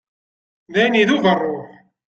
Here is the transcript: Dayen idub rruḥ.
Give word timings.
Dayen 0.73 0.95
idub 1.01 1.23
rruḥ. 1.35 1.69